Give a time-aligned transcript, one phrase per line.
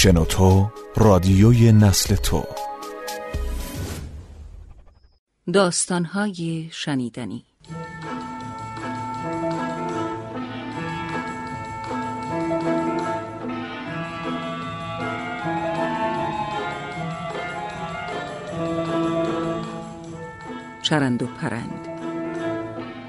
[0.00, 2.44] شنوتو رادیوی نسل تو.
[5.52, 7.44] داستانهای شنیدنی.
[20.82, 21.88] چرند و پرند.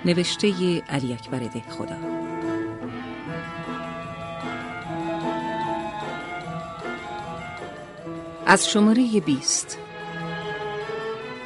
[0.05, 2.28] نوشته علی اکبر ده خدا
[8.51, 9.77] از شماره بیست.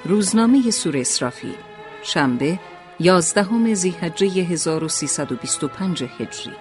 [0.06, 1.56] روزنامه سور اسرافیل
[2.04, 2.60] شنبه
[3.00, 6.54] یازدهم زیحجه 1325 هجری.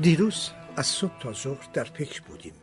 [0.00, 2.54] دیروز از صبح تا ظهر در فکر بودیم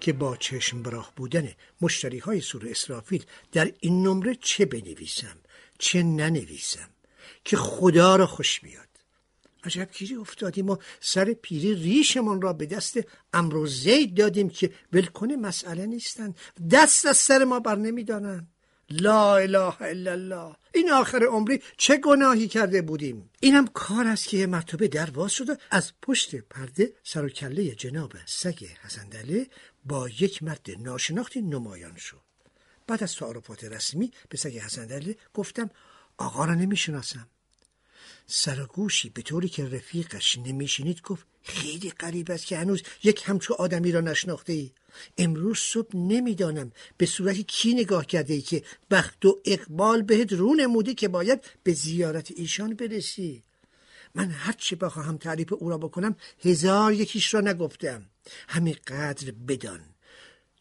[0.00, 1.48] که با چشم براه بودن
[1.80, 5.36] مشتری های سور اسرافیل در این نمره چه بنویسم
[5.78, 6.88] چه ننویسم
[7.44, 8.95] که خدا را خوش بیاد.
[9.66, 12.98] عجب گیری افتادیم و سر پیری ریشمان را به دست
[13.32, 16.38] امرو زید دادیم که ولکنه مسئله نیستند
[16.70, 18.48] دست از سر ما بر نمی‌دانند
[18.90, 20.56] لا اله الا الله.
[20.74, 25.32] این آخر عمری چه گناهی کرده بودیم؟ اینم کار است که یه مرتبه در باز
[25.32, 29.46] شده از پشت پرده سر و کله جناب سگ حسندله
[29.84, 32.20] با یک مرد ناشناختی نمایان شد.
[32.86, 35.70] بعد از تعارفات رسمی به سگ حسندله گفتم
[36.18, 37.28] آقا را نمی‌شناسم.
[38.26, 43.92] سرگوشی به طوری که رفیقش نمیشینید گفت خیلی قریب است که هنوز یک همچو آدمی
[43.92, 44.70] را نشناخته ای
[45.18, 50.54] امروز صبح نمی‌دانم به صورت کی نگاه کرده ای که بخت و اقبال بهت رو
[50.54, 53.42] نموده که باید به زیارت ایشان برسی.
[54.14, 58.06] من هرچه بخواهم تعریف او را بکنم هزار یکیش را نگفتم.
[58.48, 59.80] همین قدر بدان.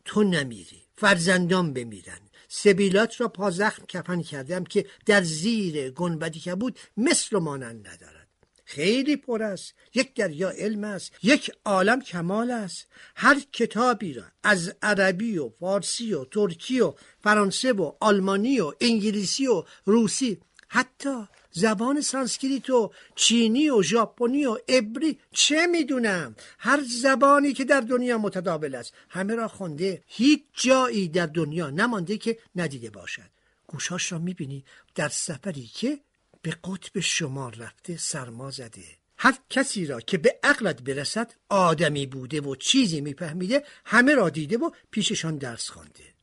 [0.05, 2.19] تو نمیری فرزندان بمیرن.
[2.47, 7.87] سبیلات را پا زخم کفن کردم که در زیر گنبدی که بود مثل و مانند
[7.87, 8.27] ندارد.
[8.65, 9.73] خیلی پر است.
[9.93, 11.11] یک دریا علم است.
[11.23, 12.87] یک عالم کمال است.
[13.15, 19.47] هر کتابی را از عربی و فارسی و ترکی و فرانسه و آلمانی و انگلیسی
[19.47, 27.53] و روسی حتی زبان سانسکریت و چینی و ژاپنی و عبری چه می‌دونم؟ هر زبانی
[27.53, 28.93] که در دنیا متداول است.
[29.09, 30.03] همه را خونده.
[30.07, 33.29] هیچ جایی در دنیا نمانده که ندیده باشد.
[33.67, 35.99] گوشاش را می‌بینی در سفری که
[36.41, 38.83] به قطب شمال رفته سرما زده.
[39.17, 44.57] هر کسی را که به عقلت برسد آدمی بوده و چیزی میفهمیده همه را دیده
[44.57, 46.14] و پیششان درس خوانده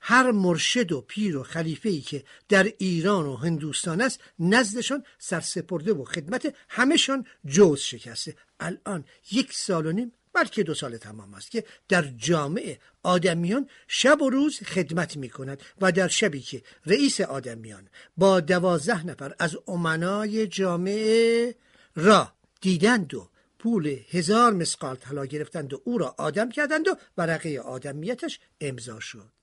[0.00, 5.92] هر مرشد و پیر و خلیفه ای که در ایران و هندوستان است نزدشان سرسپرده
[5.92, 8.36] و خدمت همهشان جوز شکسته.
[8.60, 14.22] الان یک سال و نیم بلکه دو سال تمام است که در جامعه آدمیان شب
[14.22, 19.56] و روز خدمت می کند و در شبی که رئیس آدمیان با دوازده نفر از
[19.68, 21.54] امنای جامعه
[21.96, 23.28] را دیدند و
[23.58, 29.37] پول هزار مسقال طلا گرفتند و او را آدم کردند و ورقه آدمیتش امضا شد.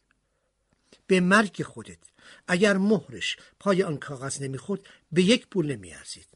[1.08, 1.98] به مرگ خودت.
[2.48, 6.28] اگر مهرش پای آن کاغذ نمی‌خورد به یک پول نمیارزید.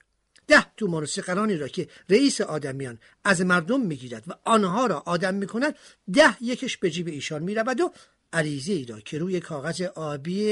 [0.47, 5.75] ده تومان سقرانی را که رئیس آدمیان از مردم می‌گیرد و آنها را آدم می‌کند
[6.13, 7.93] ده یکش به جیب ایشان می‌رود و
[8.33, 10.45] عریضه ای را که روی کاغذ آبی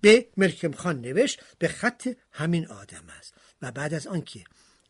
[0.00, 3.34] به مرکم خان نوشت به خط همین آدم است.
[3.62, 4.44] و بعد از آنکه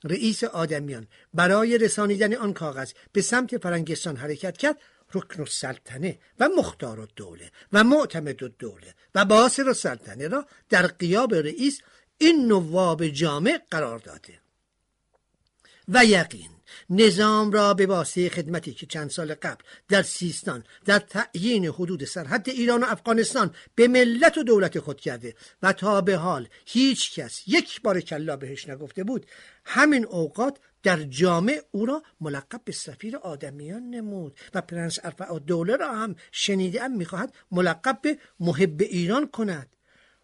[0.04, 4.78] رئیس آدمیان برای رسانیدن آن کاغذ به سمت فرنگستان حرکت کرد
[5.14, 11.80] رکن السلطنه و مختار الدوله و معتمد الدوله و باصر السلطنه را در قیاب رئیس
[12.18, 14.40] این نواب جامع قرار داده.
[15.88, 16.50] و یقین
[16.90, 22.48] نظام را به واسطه خدمتی که چند سال قبل در سیستان در تعیین حدود سرحد
[22.48, 27.42] ایران و افغانستان به ملت و دولت خود کرده و تا به حال هیچ کس
[27.46, 29.26] یک بار کلا بهش نگفته بود
[29.64, 35.76] همین اوقات در جامع او را ملقب به سفیر آدمیان نمود و پرنس ارفع دوله
[35.76, 39.76] را هم شنیده ام می‌خواهد ملقب به محب ایران کند.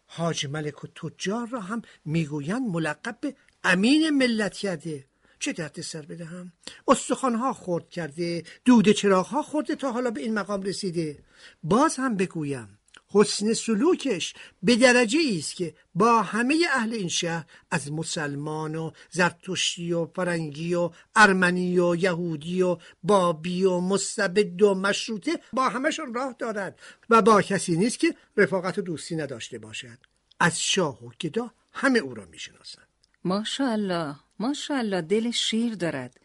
[0.05, 5.05] حاج ملک و تجار را هم می‌گویند ملقب به امین ملت کرده.
[5.39, 6.53] چه درد سر بدهم؟
[6.87, 11.23] استخوانها خورد کرده دود چراغها خورده تا حالا به این مقام رسیده.
[11.63, 12.79] باز هم بگویم
[13.13, 14.33] حسن سلوکش
[14.63, 20.73] به درجه است که با همه اهل این شهر از مسلمان و زرتشتی و فرنگی
[20.73, 26.79] و ارمنی و یهودی و بابی و مستبد و مشروطه با همشون راه دارد
[27.09, 29.97] و با کسی نیست که رفاقت و دوستی نداشته باشد.
[30.39, 32.87] از شاه و گدا همه او را می‌شناسند.
[33.23, 36.19] ماشاءالله ماشاءالله دل شیر دارد.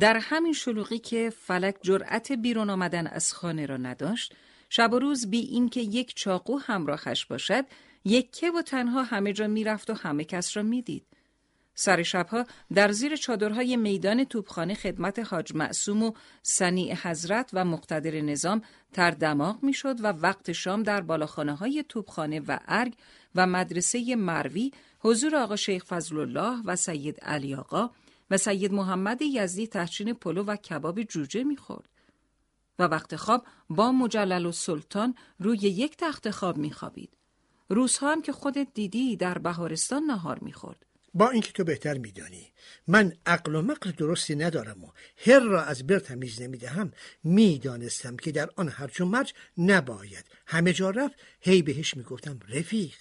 [0.00, 4.34] در همین شلوغی که فلک جرأت بیرون آمدن از خانه را نداشت
[4.68, 7.64] شب و روز بی اینکه یک چاقو همراهش باشد
[8.04, 11.06] یکه و تنها همه جا می‌رفت و همه کس را می‌دید.
[11.74, 16.12] سر شبها در زیر چادرهای میدان توپخانه خدمت حاج معصوم و
[16.42, 18.62] سنی حضرت و مقتدر نظام
[18.92, 22.94] تر دماغ می‌شد و وقت شام در بالاخانه های توپخانه و ارگ
[23.34, 27.90] و مدرسه مروی حضور آقا شیخ فضل الله و سید علی آقا
[28.30, 31.88] و سید محمد یزدی تحچین پلو و کباب جوجه می‌خورد.
[32.78, 37.16] و وقت خواب با مجلل و سلطان روی یک تخت خواب میخوابید.
[37.68, 40.86] روزها هم که خودت دیدی در بهارستان نهار می‌خورد.
[41.14, 42.52] با اینکه تو بهتر میدانی
[42.86, 44.88] من عقل و مقل درستی ندارم و
[45.26, 46.92] هر را از بر تمیز نمی‌دهم
[47.24, 52.94] می‌دانستم که در آن هرچ و مرج نباید همه جا رفت هی بهش می‌گفتم رفیق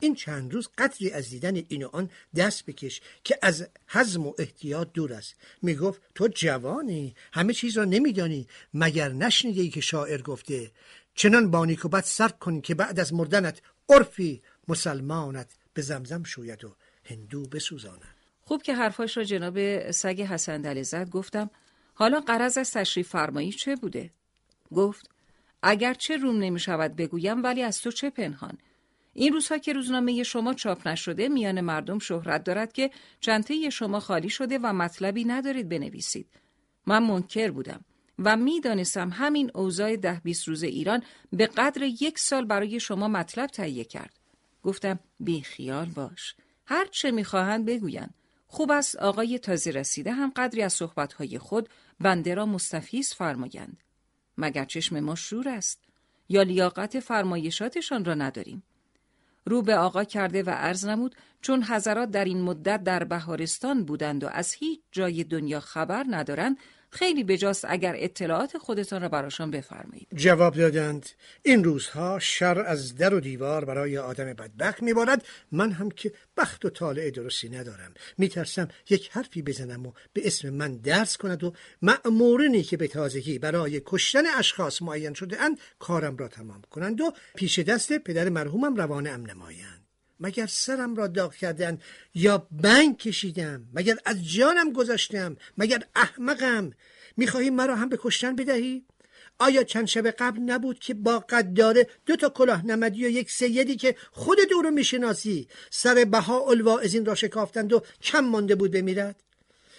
[0.00, 4.32] این چند روز قدری از دیدن این و آن دست بکش که از حزم و
[4.38, 5.34] احتیاط دور است.
[5.62, 10.70] می‌گفت تو جوانی همه چیز را نمیدانی مگر نشنیده ای که شاعر گفته
[11.14, 16.64] چنان بانیک و بد سر کنی که بعد از مردنت عرفی مسلمانت به زمزم شوید
[16.64, 18.14] و هندو بسوزاند.
[18.42, 21.10] خوب که حرفاش را جناب سگ حسن زد.
[21.10, 21.50] گفتم
[21.94, 24.10] حالا قرض از تشریف فرمایی چه بوده؟
[24.74, 25.10] گفت
[25.62, 28.58] اگر چه روم نمی شود بگویم ولی از تو چه پنهان؟
[29.12, 32.90] این روزها که روزنامه شما چاپ نشده میان مردم شهرت دارد که
[33.20, 36.28] چنته شما خالی شده و مطلبی ندارید بنویسید.
[36.86, 37.84] من منکر بودم
[38.18, 41.02] و می‌دانستم همین اوضاع ده بیست روز ایران
[41.32, 44.20] به قدر یک سال برای شما مطلب تهیه کرد.
[44.62, 46.34] گفتم بی خیال باش.
[46.66, 48.14] هر چه می‌خواهند بگویند.
[48.46, 51.68] خوب است آقای تازه رسیده هم قدری از صحبتهای خود
[52.00, 53.82] بنده را مستفیز فرمایند.
[54.38, 55.84] مگر چشم ما شور است
[56.28, 58.62] یا لیاقت فرمایشاتشان را نداریم.
[59.44, 64.24] رو به آقا کرده و عرض نمود چون حضرات در این مدت در بهارستان بودند
[64.24, 66.56] و از هیچ جای دنیا خبر ندارند
[66.90, 70.08] خیلی بجاست اگر اطلاعات خودتان را براشان بفرمایید.
[70.14, 71.08] جواب دادند
[71.42, 75.24] این روزها شر از در و دیوار برای آدم بدبخت میبارد.
[75.52, 77.94] من هم که بخت و طالع درستی ندارم.
[78.18, 81.52] میترسم یک حرفی بزنم و به اسم من درس کند و
[81.82, 87.12] مأمورینی که به تازگی برای کشتن اشخاص معین شده اند کارم را تمام کنند و
[87.34, 89.89] پیش دست پدر مرحومم روانه ام نمایند.
[90.20, 91.78] مگر سرم را داغ کردن
[92.14, 96.70] یا بنگ کشیدم؟ مگر از جانم گذاشتم؟ مگر احمقم؟
[97.16, 98.84] می‌خواهی مرا هم به کشتن بدهی؟
[99.38, 103.76] آیا چند شب قبل نبود که با قداره دو تا کلاه نمدی و یک سیدی
[103.76, 109.16] که خود او رو می‌شناسی سر بها الواعظین را شکافتند و کم مانده بود بمیرد؟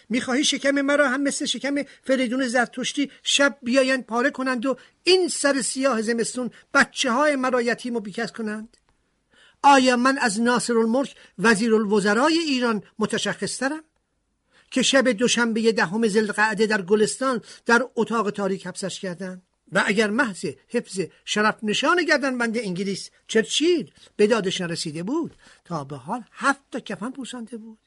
[0.10, 5.62] می‌خواهی شکم مرا هم مثل شکم فریدون زرتشتی شب بیایند پاره کنند و این سر
[5.62, 8.78] سیاه زمستون بچه های مرا یتیم و بیکس کنند؟
[9.64, 13.84] آیا من از ناصر الملک وزیر الوزرای ایران متشخصترم؟
[14.72, 19.42] که شب دوشنبه دهم زلقعده در گلستان در اتاق تاریک حبسش کردند
[19.72, 25.36] و اگر محض حفظ شرف نشان گردن بند انگلیس چرچیل به دادش نرسیده بود
[25.66, 27.78] تا به حال هفت تا کفن پوسانده بود.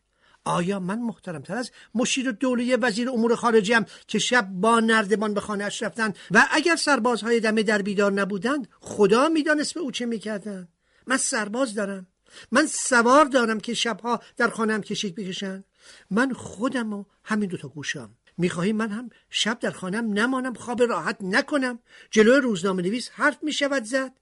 [0.45, 5.65] آیا من محترمتر از مشیر دوله وزیر امور خارجیم که شب با نردبان به خانه
[5.65, 10.69] اش رفتند و اگر سربازهای دمه در بیدار نبودند خدا می‌دانست به او چه می‌کردند؟
[11.07, 12.07] من سرباز دارم.
[12.53, 15.65] من سوار دارم که شبها در خانم کشید بکشن.
[16.11, 18.17] من خودم و همین دوتا گوشم.
[18.39, 21.79] می‌خواهی من هم شب در خانم نمانم خواب راحت نکنم.
[22.11, 24.13] جلوی روزنامه نویس حرف می‌شود زد.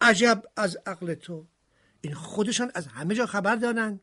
[0.00, 1.46] عجب از عقل تو.
[2.00, 4.00] این خودشان از همه جا خبر دارند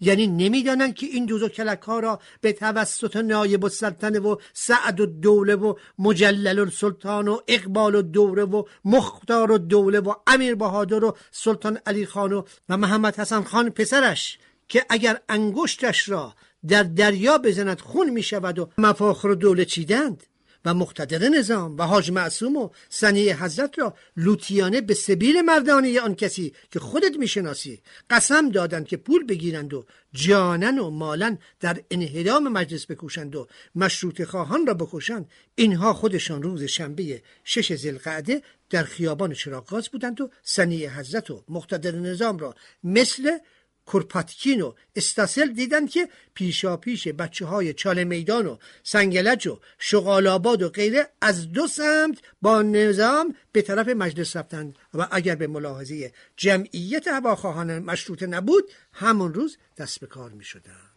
[0.00, 5.06] یعنی نمی‌دانند که این دوزو کلک ها را به توسط نایب السلطنه و سعد و
[5.06, 11.04] دوله و مجلل السلطان و اقبال و دوره و مختار و دوله و امیر بهادر
[11.04, 16.34] و سلطان علی خان و محمد حسن خان پسرش که اگر انگشتش را
[16.68, 20.22] در دریا بزند خون می شود و مفاخر و دوله چیدند.
[20.64, 26.14] و مقتدر نظام و حاج معصوم و سنی حضرت را لوتیانه به سبیل مردانه آن
[26.14, 32.48] کسی که خودت می‌شناسی قسم دادند که پول بگیرند و جانن و مالن در انهدام
[32.48, 35.30] مجلس بکوشند و مشروط خواهان را بکشند.
[35.54, 41.90] اینها خودشان روز شنبه شش زلقعده در خیابان چراغاز بودند و سنی حضرت و مقتدر
[41.90, 42.54] نظام را
[42.84, 43.38] مثل
[43.86, 50.62] کرپاتکین و استاسل دیدن که پیشا پیش بچه های چال میدان و سنگلج و شغالاباد
[50.62, 56.12] و غیره از دو سمت با نظام به طرف مجلس رفتند و اگر به ملاحظه
[56.36, 60.92] جمعیت هواخواهان مشروط نبود همون روز دست به کار می شدن.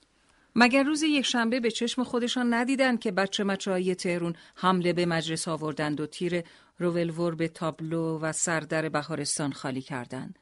[0.55, 5.05] مگر روز یک شنبه به چشم خودشان ندیدند که بچه مچه های تهرون حمله به
[5.05, 6.43] مجلس آوردند و تیر
[6.79, 10.39] روولور به تابلو و سردر بهارستان خالی کردند.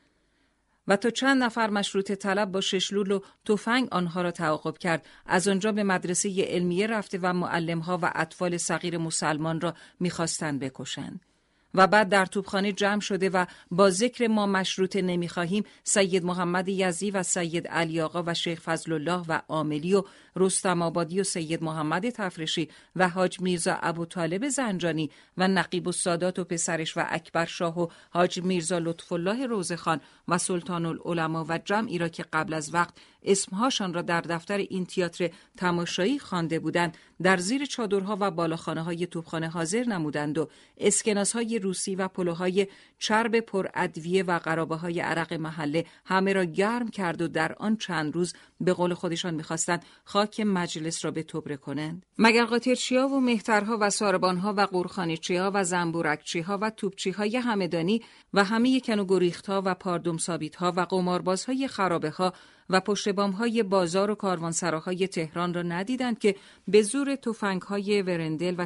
[0.88, 5.06] و تا چند نفر مشروط طلب با ششلول و تفنگ آنها را تعاقب کرد.
[5.26, 11.33] از آنجا به مدرسه علمیه رفته و معلمها و اطفال صغیر مسلمان را می‌خواستند بکشند.
[11.74, 17.12] و بعد در توپخانه جمع شده و با ذکر ما مشروط نمی‌خواهیم سید محمد یزی
[17.12, 20.04] و سید علی آقا و شیخ فضل الله و عاملی و
[20.36, 26.40] رستم آبادی و سید محمد تفرشی و حاج میرزا ابو طالب زنجانی و نقیب السادات
[26.40, 31.60] و پسرش و اکبر شاه و حاج میرزا لطف الله روزخان و سلطان العلماء و
[31.66, 32.94] جمعی را که قبل از وقت
[33.26, 36.98] اسمهاشان را در دفتر این تئاتر تماشایی خوانده بودند.
[37.22, 42.68] در زیر چادرها و بالاخانه های توپخانه حاضر نمودند و اسکناس های روسی و پلوهای
[43.00, 47.78] چرب پر ادویه و قرابه های عرق محله همه را گرم کرد و در آن
[47.78, 52.06] چند روز به قول خودشان می‌خواستند خاک مجلس را به تبره کنند.
[52.18, 58.02] مگر قاطرچیا و مهترها و ساربانها و قورخانچیها و زنبورکچیها و توپچیهای همدانی
[58.34, 60.18] و همه کن و گریختها و پاردوم
[60.60, 62.34] ها و قماربازهای خرابه ها
[62.70, 66.36] و پشت های بازار و کاروانسراهای تهران را ندیدند که
[66.68, 67.18] به زور
[67.68, 68.66] های ورندل و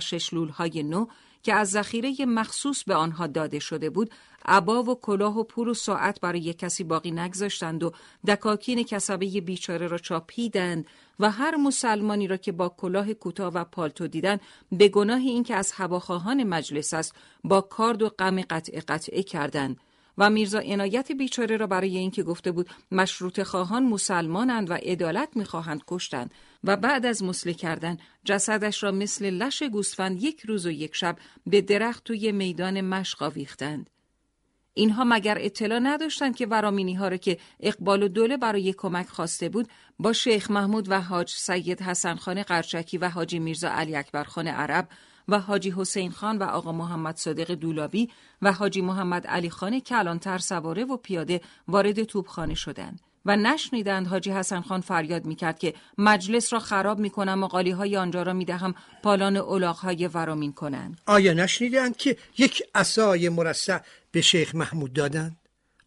[0.54, 1.06] های نو
[1.44, 4.12] که از ذخیره مخصوص به آنها داده شده بود
[4.46, 7.92] عبا و کلاه و پول و ساعت برای یک کسی باقی نگذاشتند و
[8.28, 10.86] دکاکین کسبه بیچاره را چاپیدند
[11.20, 15.72] و هر مسلمانی را که با کلاه کوتاه و پالتو دیدند به گناه اینکه از
[15.72, 19.78] هواخواهان مجلس است با کارد و غم قطع قطعه کردند.
[20.18, 25.82] و میرزا عنایت بیچاره را برای اینکه گفته بود مشروط خواهان مسلمانند و عدالت می‌خواهند
[25.88, 26.32] کشتند
[26.64, 31.18] و بعد از مسله کردن جسدش را مثل لش گوسفند یک روز و یک شب
[31.46, 33.90] به درخت توی میدان مشق آویختند.
[34.78, 39.50] اینها مگر اطلاع نداشتند که ورامینی ها را که اقبال و دوله برای کمک خواسته
[39.50, 39.68] بود
[40.00, 44.48] با شیخ محمود و حاج سید حسن خان قرچکی و حاجی میرزا علی اکبر خان
[44.48, 44.90] عرب
[45.28, 48.10] و حاجی حسین خان و آقا محمد صادق دولابی
[48.42, 54.32] و حاجی محمد علی خان کلانتر سواره و پیاده وارد توپخانه شدند و نشنیدند حاجی
[54.32, 58.76] حسن خان فریاد می‌کرد که مجلس را خراب می‌کنم و قالی های آنجا را می‌دهم
[59.04, 61.02] پالان اولاغ های ورامین کنند.
[61.06, 63.80] آیا نشنیدند که یک عصای مرصع
[64.12, 65.38] به شیخ محمود دادند؟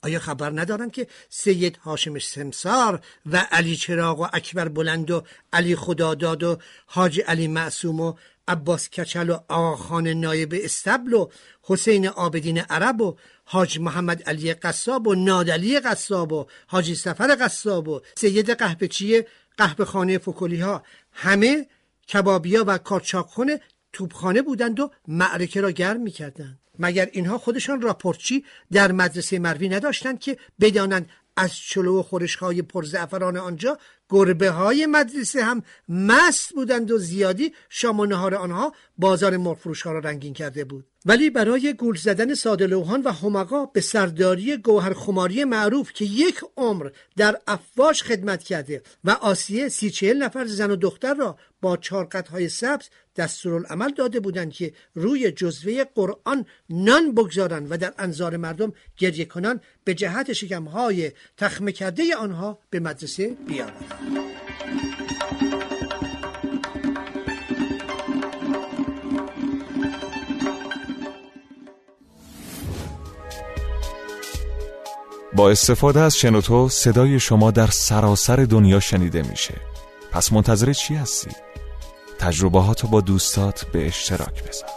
[0.03, 5.77] آیا خبر ندارند که سید هاشم سمسار و علی چراغ و اکبر بلند و علی
[5.77, 8.15] خداداد و حاج علی معصوم و
[8.51, 11.29] عباس کچل و آخان نایب استبل و
[11.63, 17.89] حسین آبدین عرب و حاج محمد علی قصاب و نادلی قصاب و حاجی سفر قصاب
[17.89, 19.23] و سید قهبچی
[19.57, 21.67] قهبه خانه فکولی ها همه
[22.13, 23.61] کبابیا و کارچاکخونه
[23.93, 26.59] توبخانه بودند و معرکه را گرم می‌کردند.
[26.79, 32.63] مگر اینها خودشان راپورتچی در مدرسه مروی نداشتند که بدانند از چلو و خورش های
[32.63, 33.79] پرزعفران آنجا
[34.11, 39.93] گربه های مدرسه هم مست بودند و زیادی شام و نهار آنها بازار مرفروش ها
[39.93, 40.90] را رنگین کرده بود.
[41.07, 46.91] ولی برای گول زدن سادلوهان و همقا به سرداری گوهر خماری معروف که یک عمر
[47.17, 52.29] در افواش خدمت کرده و آسیه سی چهل نفر زن و دختر را با چارقت
[52.29, 58.73] های سبز دستورالعمل داده بودند که روی جزوه قرآن نان بگذارند و در انظار مردم
[58.97, 64.31] گریه کنان به جهت شکمهای تخمه کرده آنها به مدرسه بیاورند
[75.41, 79.55] با استفاده از شنوتو صدای شما در سراسر دنیا شنیده میشه
[80.13, 81.31] پس منتظر چی هستی؟
[82.19, 82.59] تجربه
[82.91, 84.70] با دوستات به اشتراک بذار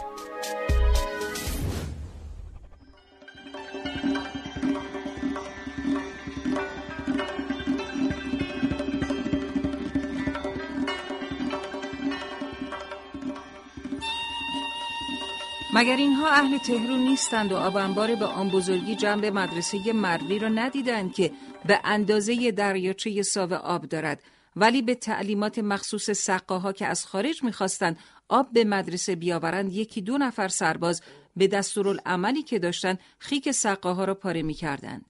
[15.84, 20.48] مگر اینها اهل تهرون نیستند و آب انبار به آن بزرگی جنب مدرسه مروی را
[20.48, 21.30] ندیدند که
[21.66, 24.22] به اندازه دریاچه ساو آب دارد
[24.56, 27.98] ولی به تعلیمات مخصوص سقاها که از خارج می‌خواستند
[28.28, 31.02] آب به مدرسه بیاورند یکی دو نفر سرباز
[31.36, 35.04] به دستورالعملی که داشتند خیک سقاها را پاره می‌کردند.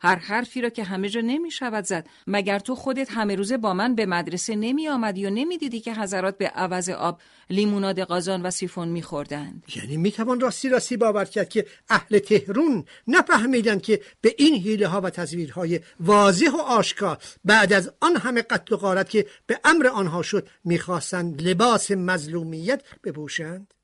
[0.00, 3.74] هر حرفی را که همه جا نمی شود زد مگر تو خودت همه روزه با
[3.74, 8.42] من به مدرسه نمی آمدی و نمی دیدی که حضرات به عوض آب لیموناد قازان
[8.42, 9.62] و سیفون می خوردن.
[9.76, 14.88] یعنی می توان راستی راستی باور کرد که اهل تهرون نفهمیدن که به این حیله
[14.88, 19.60] ها و تصویرهای واضح و آشکار بعد از آن همه قتل و غارت که به
[19.64, 23.74] امر آنها شد می‌خواستند لباس مظلومیت بپوشند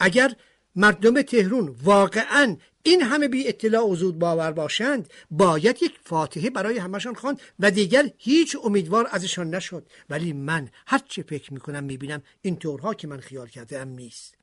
[0.00, 0.34] اگر
[0.76, 6.78] مردم تهرون واقعا این همه بی اطلاع و زود باور باشند باید یک فاتحه برای
[6.78, 9.86] همشان خواند و دیگر هیچ امیدوار ازشان نشد.
[10.10, 14.34] ولی من هرچه فکر می‌کنم می‌بینم این طورها که من خیال کرده ام نیست.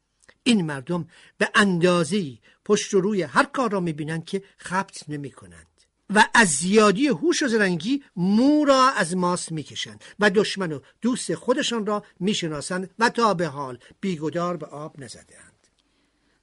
[0.44, 1.08] این مردم
[1.38, 5.68] به اندازه پشت و روی هر کار را می‌بینند که خبت نمی‌کنند
[6.16, 11.36] و از زیادی هوش و زرنگی مو را از ماست می‌کشند و دشمن و دوست
[11.36, 15.50] خودشان را می‌شناسند و تا به حال بیگدار به آب نزدند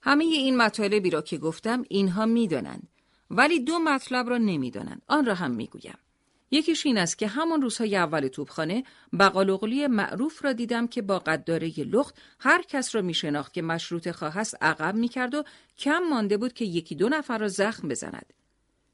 [0.02, 2.88] همه این مطالبی را که گفتم اینها می‌دانند
[3.30, 5.98] ولی دو مطلب را نمی‌دانند آن را هم می‌گویم
[6.50, 8.84] یکیش این است که همان روزهای اول توبخانه
[9.18, 14.10] بقالوغلی معروف را دیدم که با قداره لخت هر کس را می شناخت که مشروط
[14.10, 15.44] خواهست عقب می کرد و
[15.78, 18.32] کم مانده بود که یکی دو نفر را زخم بزند.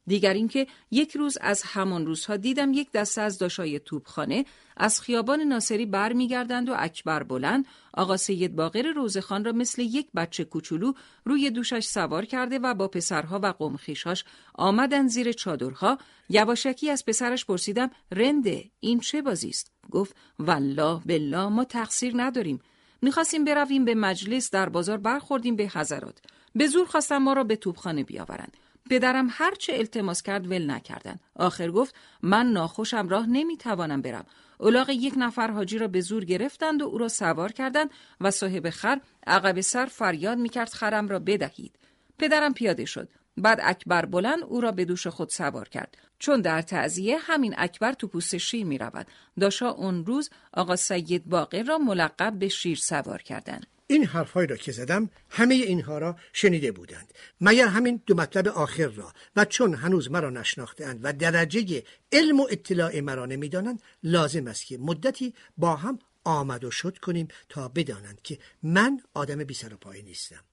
[0.07, 4.45] دیگر اینکه یک روز از همان روزها دیدم یک دسته از داشای توبخانه
[4.77, 10.45] از خیابان ناصری برمیگردند و اکبر بلند آقا سید باقر روزخان را مثل یک بچه
[10.45, 10.93] کوچولو
[11.25, 15.99] روی دوشش سوار کرده و با پسرها و قمخیشاش آمدن زیر چادرها.
[16.29, 22.61] یواشکی از پسرش پرسیدم رنده این چه بازی است؟ گفت والله بالله ما تقصیر نداریم.
[23.03, 26.19] می‌خواستیم برویم به مجلس در بازار برخوردیم به حضرات.
[26.55, 28.57] به زور خواستم ما را به توبخانه بیاورند.
[28.91, 31.21] پدرم هرچه التماس کرد ول نکردن.
[31.35, 34.27] آخر گفت من ناخوشم راه نمی‌توانم برم.
[34.59, 38.71] اولاغ یک نفر حاجی را به زور گرفتند و او را سوار کردند و صاحب
[38.71, 41.79] خر عقب سر فریاد می‌کرد خرم را بدهید.
[42.19, 43.09] پدرم پیاده شد.
[43.37, 45.97] بعد اکبر بلند او را به دوش خود سوار کرد.
[46.19, 49.07] چون در تعذیه همین اکبر تو پوست شیر می رود.
[49.41, 53.67] داشا اون روز آقا سید باقر را ملقب به شیر سوار کردند.
[53.87, 57.15] این حرفهایی را که زدم همه اینها را شنیده بودند.
[57.41, 62.47] مگر همین دو مطلب آخر را و چون هنوز مرا نشناختند و درجه علم و
[62.51, 68.23] اطلاع مرا نمی‌دانند لازم است که مدتی با هم آمد و شد کنیم تا بدانند
[68.23, 70.45] که من آدم بی سر و پای نیستم.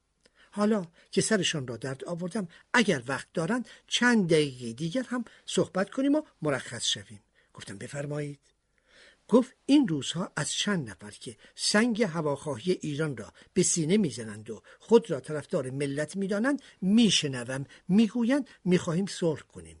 [0.50, 6.14] حالا که سرشان را درد آوردم اگر وقت دارند چند دقیقه دیگر هم صحبت کنیم
[6.14, 7.22] و مرخص شویم.
[7.54, 8.51] گفتم بفرمایید.
[9.28, 14.62] گفت این روزها از چند نفر که سنگ هواخواهی ایران را به سینه می‌زنند و
[14.78, 19.76] خود را طرفدار ملت می‌دانند میشنوم می‌گویند می‌خواهیم صلح کنیم.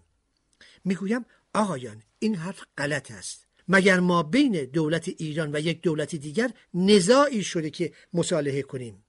[0.84, 3.46] می‌گویم آقایان این حرف غلط است.
[3.68, 9.04] مگر ما بین دولت ایران و یک دولت دیگر نزاعی شده که مصالحه کنیم؟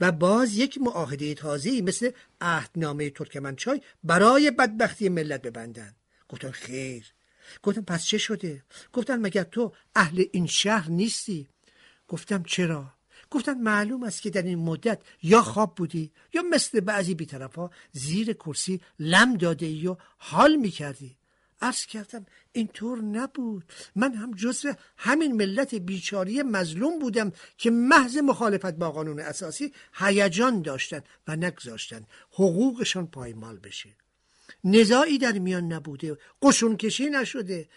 [0.00, 2.10] و باز یک معاهده تازه‌ای مثل
[2.40, 5.96] عهدنامه ترکمنچای برای بدبختی ملت ببندند.
[6.28, 7.12] گفتم خیر.
[7.62, 11.48] گفتم پس چه شده؟ گفتن مگر تو اهل این شهر نیستی؟
[12.08, 12.94] گفتم چرا؟
[13.30, 17.70] گفتن معلوم است که در این مدت یا خواب بودی یا مثل بعضی بیطرف ها
[17.92, 21.16] زیر کرسی لم داده ای و حال می‌کردی.
[21.60, 23.64] عرض کردم اینطور نبود.
[23.96, 30.62] من هم جزو همین ملت بیچاری مظلوم بودم که محض مخالفت با قانون اساسی هیجان
[30.62, 32.06] داشتن و نگذاشتن.
[32.30, 33.90] حقوقشان پایمال بشه.
[34.64, 37.68] نزاعی در میان نبوده قشون کشی نشده.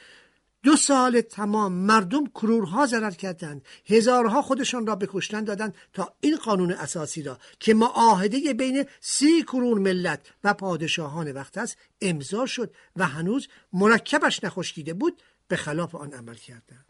[0.64, 3.66] دو سال تمام مردم کرورها ضرر کردند.
[3.86, 9.44] هزارها خودشان را به کشتن دادند تا این قانون اساسی را که معاهده بین سی
[9.44, 15.96] کرور ملت و پادشاهان وقت است امضا شد و هنوز مرکبش نخشکیده بود به خلاف
[15.96, 16.86] آن عمل کردند.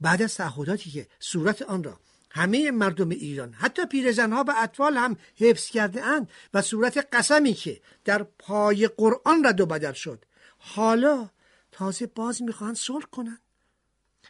[0.00, 2.00] بعد از تعهداتی که صورت آن را
[2.36, 7.80] همه مردم ایران حتی پیرزنها و اطفال هم حفظ کرده اند و صورت قسمی که
[8.04, 10.24] در پای قرآن رد و بدل شد.
[10.58, 11.30] حالا
[11.72, 13.40] تازه باز می‌خواهند صلح کنند.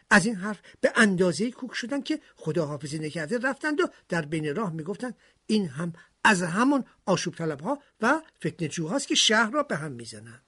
[0.09, 4.73] از این حرف به اندازه کوک شدن که خداحافظی نکرده رفتند و در بین راه
[4.73, 5.15] می‌گفتند
[5.47, 5.93] این هم
[6.23, 10.41] از همون آشوب طلب ها و فتنه هاست که شهر را به هم می‌زنند.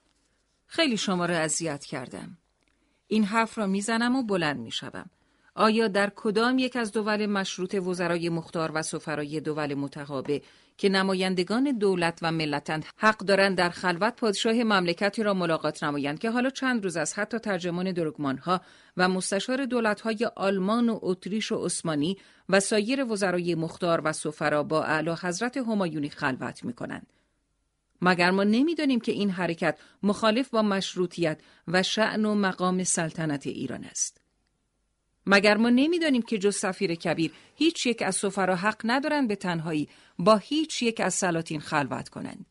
[0.66, 2.38] خیلی شما را اذیت کردم.
[3.06, 5.10] این حرف را می‌زنم و بلند می‌شوم.
[5.54, 10.42] آیا در کدام یک از دول مشروط وزرای مختار و سفرای دول متقابه
[10.78, 16.30] که نمایندگان دولت و ملتند حق دارند در خلوت پادشاه مملکتی را ملاقات نمایند که
[16.30, 18.60] حالا چند روز از حتی ترجمان ها
[18.96, 19.68] و مستشار
[20.04, 25.56] های آلمان و اتریش و عثمانی و سایر وزرای مختار و سفرا با اعلی حضرت
[25.56, 27.06] همایونی خلوت می کنند.
[28.02, 33.84] مگر ما نمی‌دانیم که این حرکت مخالف با مشروطیت و شعن و مقام سلطنت ایران
[33.84, 34.19] است.
[35.26, 39.88] مگر ما نمی‌دانیم که جز سفیر کبیر هیچ یک از سفرا حق ندارند به تنهایی
[40.18, 42.46] با هیچ یک از سلاطین خلوت کنند.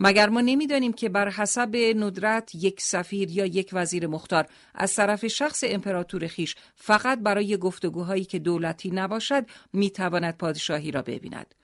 [0.00, 5.26] مگر ما نمی‌دانیم که بر حسب ندرت یک سفیر یا یک وزیر مختار از طرف
[5.26, 11.54] شخص امپراتور خیش فقط برای گفتگوهایی که دولتی نباشد می‌تواند پادشاهی را ببیند؟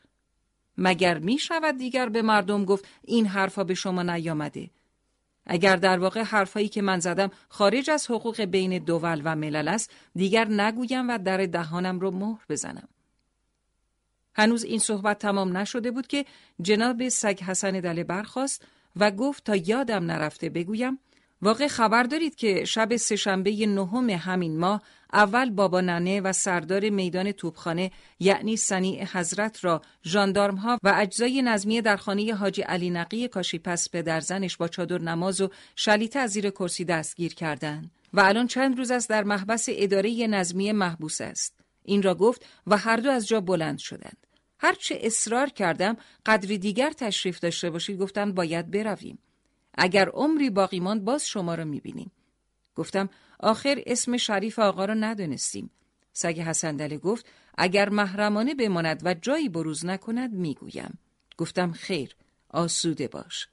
[0.78, 4.70] مگر می شود دیگر به مردم گفت این حرفا به شما نیامده؟
[5.46, 9.90] اگر در واقع حرفایی که من زدم خارج از حقوق بین دول و ملل است
[10.14, 12.88] دیگر نگویم و در دهانم رو مهر بزنم.
[14.34, 16.24] هنوز این صحبت تمام نشده بود که
[16.62, 20.98] جناب سگ حسن دله برخواست و گفت تا یادم نرفته بگویم
[21.42, 27.32] واقع خبر دارید که شب سهشنبه نهم همین ماه اول بابا ننه و سردار میدان
[27.32, 29.82] توبخانه یعنی سنی حضرت را
[30.34, 34.98] ها و اجزای نظمیه در خانه حاجی علی نقی کاشیپس به در زنش با چادر
[34.98, 39.66] نماز و شلیته از زیر کرسی دستگیر کردند و الان چند روز است در محبس
[39.68, 44.26] اداره نظمیه محبوس است این را گفت و هر دو از جا بلند شدند
[44.58, 45.96] هرچه اصرار کردم
[46.26, 49.18] قدری دیگر تشریف داشته باشید گفتند باید برویم.
[49.74, 52.12] اگر عمری باقی ماند باز شما را می‌بینیم.
[52.74, 53.08] گفتم
[53.42, 55.70] آخر اسم شریف آقا را ندانستیم.
[56.12, 57.26] سگ حسندله گفت
[57.58, 60.98] اگر محرمانه بماند و جایی بروز نکند می‌گویم.
[61.38, 62.16] گفتم خیر
[62.48, 63.48] آسوده باش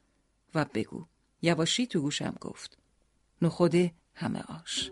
[0.56, 1.06] و بگو.
[1.42, 2.78] یواشی تو گوشم گفت.
[3.42, 3.76] نخود
[4.16, 4.92] همه آش.